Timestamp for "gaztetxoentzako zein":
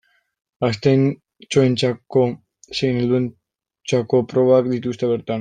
0.63-2.99